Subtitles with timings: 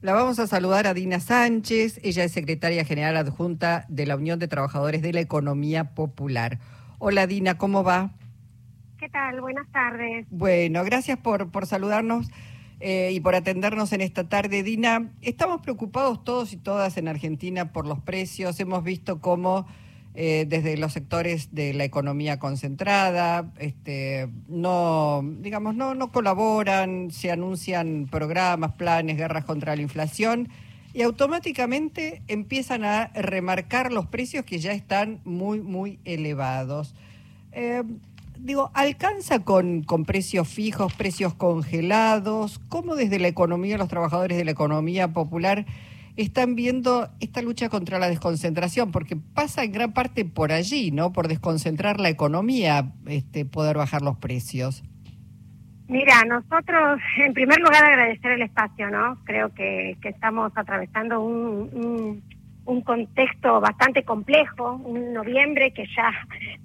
[0.00, 4.38] La vamos a saludar a Dina Sánchez, ella es secretaria general adjunta de la Unión
[4.38, 6.60] de Trabajadores de la Economía Popular.
[7.00, 8.12] Hola Dina, ¿cómo va?
[8.96, 9.40] ¿Qué tal?
[9.40, 10.24] Buenas tardes.
[10.30, 12.30] Bueno, gracias por, por saludarnos
[12.78, 14.62] eh, y por atendernos en esta tarde.
[14.62, 18.60] Dina, estamos preocupados todos y todas en Argentina por los precios.
[18.60, 19.66] Hemos visto cómo
[20.14, 27.30] eh, desde los sectores de la economía concentrada, este, no, digamos, no, no colaboran, se
[27.30, 30.48] anuncian programas, planes, guerras contra la inflación
[30.92, 36.94] y automáticamente empiezan a remarcar los precios que ya están muy, muy elevados.
[37.52, 37.84] Eh,
[38.38, 42.60] digo, ¿alcanza con, con precios fijos, precios congelados?
[42.68, 45.66] ¿Cómo desde la economía, los trabajadores de la economía popular
[46.22, 51.12] están viendo esta lucha contra la desconcentración, porque pasa en gran parte por allí, ¿no?
[51.12, 54.82] Por desconcentrar la economía, este, poder bajar los precios.
[55.86, 59.16] Mira, nosotros, en primer lugar, agradecer el espacio, ¿no?
[59.24, 62.20] Creo que, estamos atravesando un,
[62.64, 66.10] un, contexto bastante complejo, un noviembre que ya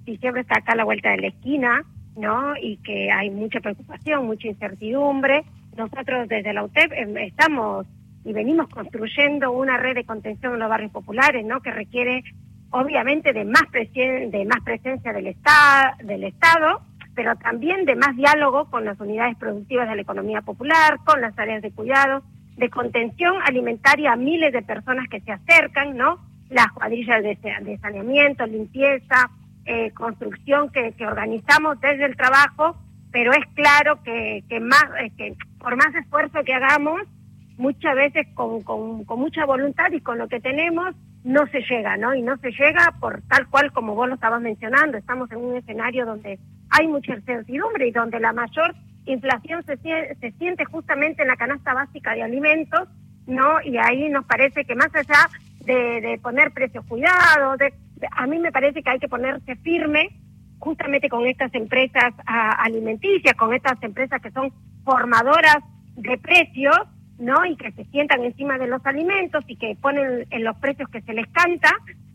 [0.04, 1.84] diciembre está acá a la vuelta de la esquina,
[2.16, 2.56] ¿no?
[2.60, 5.44] Y que hay mucha preocupación, mucha incertidumbre.
[5.76, 7.86] Nosotros desde la UTEP em, estamos
[8.24, 11.60] y venimos construyendo una red de contención en los barrios populares, ¿no?
[11.60, 12.24] Que requiere
[12.70, 16.80] obviamente de más de más presencia del Estado, del Estado,
[17.14, 21.38] pero también de más diálogo con las unidades productivas de la economía popular, con las
[21.38, 22.22] áreas de cuidado,
[22.56, 26.18] de contención alimentaria a miles de personas que se acercan, ¿no?
[26.48, 29.30] Las cuadrillas de, saneamiento, limpieza,
[29.66, 32.76] eh, construcción que, organizamos desde el trabajo,
[33.12, 34.84] pero es claro que, que más,
[35.16, 37.02] que por más esfuerzo que hagamos,
[37.56, 42.14] muchas veces con, con, mucha voluntad y con lo que tenemos no se llega, ¿no?
[42.14, 44.98] Y no se llega por tal cual como vos lo estabas mencionando.
[44.98, 46.38] Estamos en un escenario donde
[46.70, 48.74] hay mucha incertidumbre y donde la mayor
[49.06, 52.88] inflación se, se siente justamente en la canasta básica de alimentos,
[53.26, 53.60] ¿no?
[53.62, 55.28] Y ahí nos parece que más allá
[55.64, 57.72] de, de poner precios cuidados, de,
[58.10, 60.08] a mí me parece que hay que ponerse firme
[60.58, 64.52] justamente con estas empresas alimenticias, con estas empresas que son
[64.84, 65.58] formadoras
[65.96, 66.76] de precios,
[67.18, 67.44] ¿no?
[67.46, 71.02] Y que se sientan encima de los alimentos y que ponen en los precios que
[71.02, 71.70] se les canta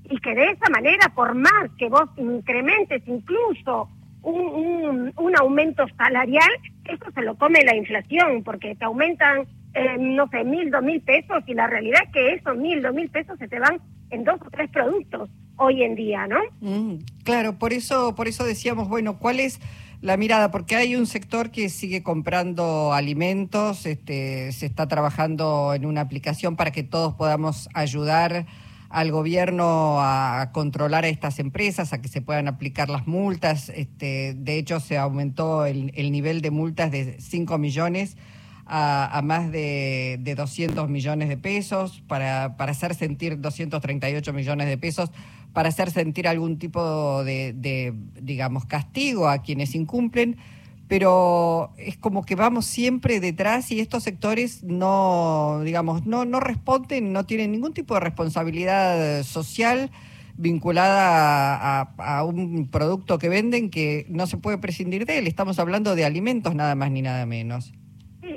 [0.10, 3.90] y que de esa manera, por más que vos incrementes incluso
[4.22, 6.50] un, un, aumento salarial,
[6.86, 11.02] eso se lo come la inflación, porque te aumentan, eh, no sé, mil, dos mil
[11.02, 13.80] pesos y la realidad es que esos mil, dos mil pesos se te van
[14.10, 16.40] en dos o tres productos hoy en día, ¿no?
[16.62, 19.60] Mm, claro, por eso, por eso decíamos, bueno, ¿cuál es
[20.02, 25.86] la mirada, porque hay un sector que sigue comprando alimentos, este, se está trabajando en
[25.86, 28.46] una aplicación para que todos podamos ayudar
[28.90, 33.70] al gobierno a controlar a estas empresas, a que se puedan aplicar las multas.
[33.70, 38.18] Este, de hecho, se aumentó el, nivel de multas de 5 millones
[38.70, 44.78] a, más de, de, 200 millones de pesos, para, para hacer sentir 238 millones de
[44.78, 45.12] pesos
[45.54, 50.38] para hacer sentir algún tipo de, digamos, castigo a quienes incumplen,
[50.88, 57.14] pero es como que vamos siempre detrás y estos sectores no, digamos, no, no responden,
[57.14, 59.92] no tienen ningún tipo de responsabilidad social
[60.36, 65.28] vinculada a, un producto que venden que no se puede prescindir de él.
[65.28, 67.74] Estamos hablando de alimentos nada más ni nada menos.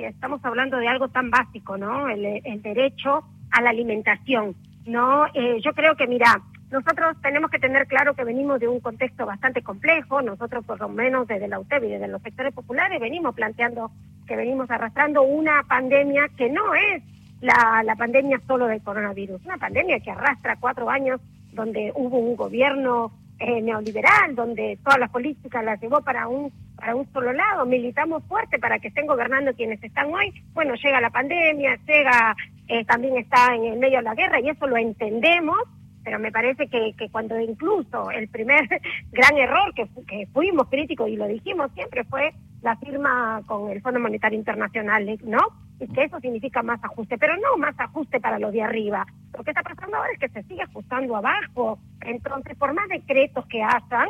[0.09, 2.09] Estamos hablando de algo tan básico, ¿no?
[2.09, 4.55] El, derecho a la alimentación,
[4.87, 5.27] ¿no?
[5.35, 6.41] Eh, yo creo que, mira,
[6.71, 10.89] nosotros tenemos que tener claro que venimos de un contexto bastante complejo, nosotros por lo
[10.89, 13.91] menos desde la UTEB y desde los sectores populares venimos planteando
[14.27, 17.03] que venimos arrastrando una pandemia que no es
[17.41, 21.21] la, la pandemia solo del coronavirus, una pandemia que arrastra cuatro años
[21.53, 26.53] donde hubo un gobierno eh, neoliberal, donde todas las políticas las llevó para un
[26.83, 31.01] para un solo lado, militamos fuerte para que estén gobernando quienes están hoy, bueno, llega
[31.01, 32.35] la pandemia, llega,
[32.67, 35.61] eh, también está en el medio de la guerra y eso lo entendemos,
[36.03, 38.69] pero me parece que, que cuando incluso el primer
[39.13, 42.33] gran error que, que fuimos críticos y lo dijimos siempre fue
[42.63, 45.39] la firma con el Fondo Monetario Internacional, ¿no?
[45.79, 49.07] Y que eso significa más ajuste, pero no más ajuste para los de arriba.
[49.39, 51.79] Lo que está pasando ahora es que se sigue ajustando abajo.
[52.01, 54.09] Entonces, por más decretos que hagan,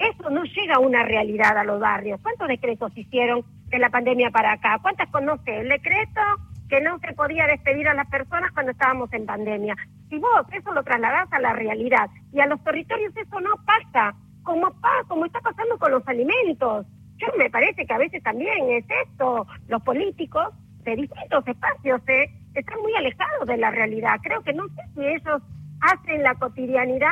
[0.00, 2.20] eso no llega a una realidad a los barrios.
[2.22, 4.78] ¿Cuántos decretos hicieron de la pandemia para acá?
[4.80, 5.60] ¿Cuántas conoce?
[5.60, 6.20] El decreto
[6.68, 9.76] que no se podía despedir a las personas cuando estábamos en pandemia.
[10.08, 14.14] Si vos eso lo trasladás a la realidad y a los territorios eso no pasa,
[14.42, 16.86] como, pasa, como está pasando con los alimentos.
[17.18, 20.48] Yo me parece que a veces también es esto, los políticos
[20.84, 24.18] de distintos espacios eh, están muy alejados de la realidad.
[24.22, 25.42] Creo que no sé si ellos
[25.82, 27.10] hacen la cotidianidad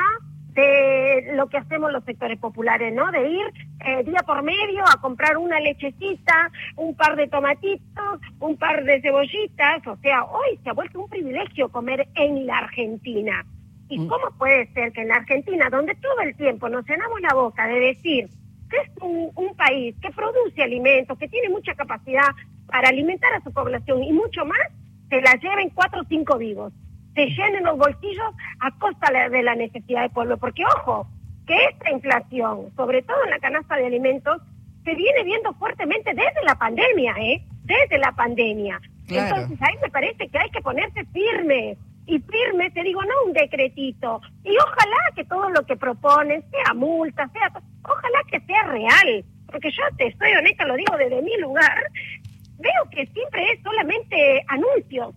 [0.59, 3.11] de lo que hacemos los sectores populares, ¿no?
[3.11, 3.47] De ir
[3.85, 9.01] eh, día por medio a comprar una lechecita, un par de tomatitos, un par de
[9.01, 13.45] cebollitas, o sea, hoy se ha vuelto un privilegio comer en la Argentina.
[13.87, 14.07] ¿Y mm.
[14.07, 17.67] cómo puede ser que en la Argentina, donde todo el tiempo nos llenamos la boca
[17.67, 18.27] de decir
[18.69, 22.29] que es un, un país que produce alimentos, que tiene mucha capacidad
[22.67, 24.59] para alimentar a su población y mucho más,
[25.09, 26.71] se la lleven cuatro o cinco vivos?
[27.15, 30.37] Se llenen los bolsillos a costa de la necesidad del pueblo.
[30.37, 31.07] Porque, ojo,
[31.45, 34.41] que esta inflación, sobre todo en la canasta de alimentos,
[34.83, 37.43] se viene viendo fuertemente desde la pandemia, ¿eh?
[37.63, 38.79] Desde la pandemia.
[39.07, 41.77] Entonces, ahí me parece que hay que ponerse firme.
[42.05, 44.21] Y firme, te digo, no un decretito.
[44.43, 47.51] Y ojalá que todo lo que proponen sea multa, sea.
[47.83, 49.25] Ojalá que sea real.
[49.51, 51.83] Porque yo te estoy honesta, lo digo desde mi lugar.
[52.57, 55.13] Veo que siempre es solamente anuncios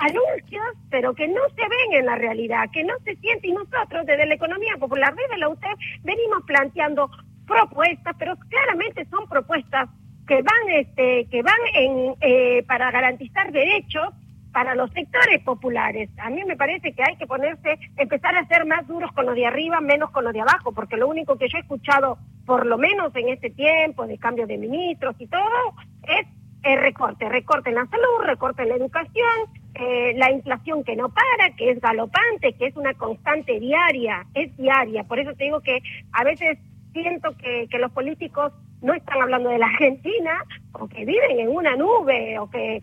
[0.00, 3.50] anuncios, pero que no se ven en la realidad, que no se sienten.
[3.50, 7.10] Y nosotros, desde la economía popular, desde la UTEP, venimos planteando
[7.46, 9.88] propuestas, pero claramente son propuestas
[10.26, 14.08] que van, este, que van en, eh, para garantizar derechos
[14.52, 16.08] para los sectores populares.
[16.18, 19.34] A mí me parece que hay que ponerse, empezar a ser más duros con los
[19.34, 22.66] de arriba, menos con los de abajo, porque lo único que yo he escuchado, por
[22.66, 26.26] lo menos en este tiempo de cambio de ministros y todo, es
[26.62, 31.08] el recorte, recorte en la salud, recorte en la educación, eh, la inflación que no
[31.08, 35.04] para, que es galopante, que es una constante diaria, es diaria.
[35.04, 35.78] Por eso te digo que
[36.12, 36.58] a veces
[36.92, 38.52] siento que, que los políticos
[38.82, 40.32] no están hablando de la Argentina,
[40.72, 42.82] o que viven en una nube, o que,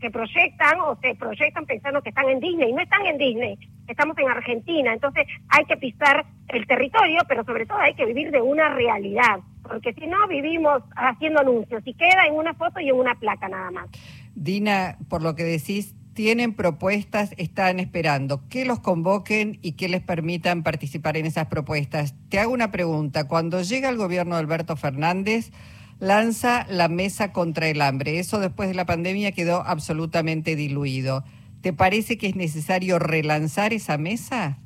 [0.00, 2.72] que, proyectan, o se proyectan pensando que están en Disney.
[2.72, 4.92] No están en Disney, estamos en Argentina.
[4.92, 9.40] Entonces hay que pisar el territorio, pero sobre todo hay que vivir de una realidad,
[9.62, 13.48] porque si no vivimos haciendo anuncios y queda en una foto y en una placa
[13.48, 13.88] nada más.
[14.34, 20.02] Dina, por lo que decís, tienen propuestas, están esperando que los convoquen y que les
[20.02, 22.16] permitan participar en esas propuestas.
[22.28, 23.28] Te hago una pregunta.
[23.28, 25.52] Cuando llega el gobierno de Alberto Fernández,
[26.00, 28.18] lanza la mesa contra el hambre.
[28.18, 31.22] Eso después de la pandemia quedó absolutamente diluido.
[31.60, 34.58] ¿Te parece que es necesario relanzar esa mesa?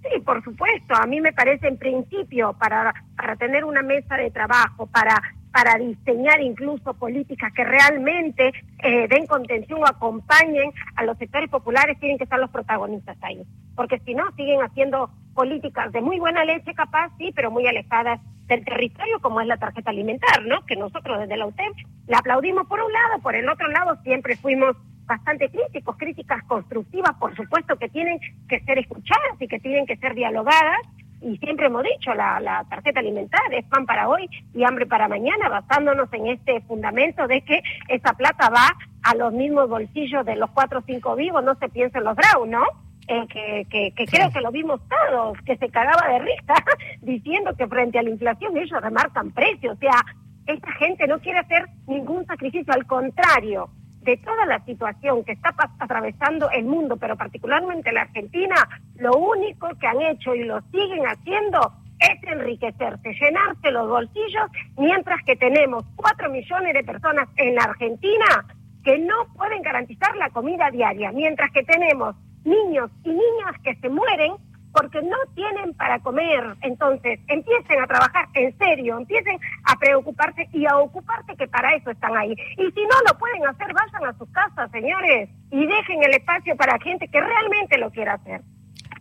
[0.00, 0.94] Sí, por supuesto.
[0.94, 5.20] A mí me parece en principio para, para tener una mesa de trabajo, para
[5.54, 8.52] para diseñar incluso políticas que realmente
[8.82, 13.40] eh, den contención o acompañen a los sectores populares, tienen que estar los protagonistas ahí.
[13.76, 18.20] Porque si no, siguen haciendo políticas de muy buena leche, capaz, sí, pero muy alejadas
[18.48, 20.66] del territorio, como es la tarjeta alimentar, ¿no?
[20.66, 21.72] Que nosotros desde la UTEP
[22.08, 24.76] la aplaudimos por un lado, por el otro lado siempre fuimos
[25.06, 28.18] bastante críticos, críticas constructivas, por supuesto, que tienen
[28.48, 30.80] que ser escuchadas y que tienen que ser dialogadas,
[31.24, 35.08] y siempre hemos dicho, la, la tarjeta alimentaria es pan para hoy y hambre para
[35.08, 40.36] mañana, basándonos en este fundamento de que esa plata va a los mismos bolsillos de
[40.36, 42.64] los cuatro o cinco vivos, no se piensa en los Brown, ¿no?
[43.08, 46.54] Eh, que, que, que creo que lo vimos todos, que se cagaba de risa
[47.02, 50.04] diciendo que frente a la inflación ellos remarcan precios, o sea,
[50.46, 53.68] esta gente no quiere hacer ningún sacrificio, al contrario,
[54.04, 58.54] de toda la situación que está atravesando el mundo, pero particularmente la Argentina,
[58.96, 65.22] lo único que han hecho y lo siguen haciendo es enriquecerse, llenarse los bolsillos, mientras
[65.24, 68.44] que tenemos cuatro millones de personas en la Argentina
[68.84, 72.14] que no pueden garantizar la comida diaria, mientras que tenemos
[72.44, 74.32] niños y niñas que se mueren
[74.74, 76.56] porque no tienen para comer.
[76.62, 81.90] Entonces, empiecen a trabajar en serio, empiecen a preocuparse y a ocuparse que para eso
[81.90, 82.32] están ahí.
[82.32, 86.56] Y si no lo pueden hacer, vayan a sus casas, señores, y dejen el espacio
[86.56, 88.42] para gente que realmente lo quiera hacer.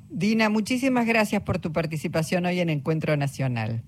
[0.10, 3.82] Dina, muchísimas gracias por tu participación hoy en Encuentro Nacional.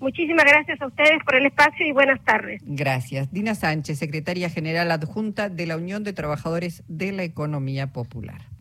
[0.00, 2.60] Muchísimas gracias a ustedes por el espacio y buenas tardes.
[2.66, 3.32] Gracias.
[3.32, 8.51] Dina Sánchez, secretaria general adjunta de la Unión de Trabajadores de la Economía Popular.